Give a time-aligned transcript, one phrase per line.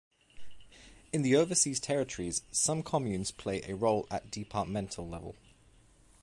[1.13, 5.35] In the overseas territories, some communes play a role at departmental level.